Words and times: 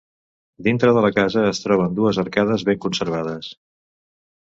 Dintre 0.67 0.93
de 0.97 1.03
la 1.05 1.11
casa 1.17 1.43
es 1.49 1.59
troben 1.65 1.93
dues 1.99 2.19
arcades 2.23 2.65
ben 2.71 2.81
conservades. 2.87 3.51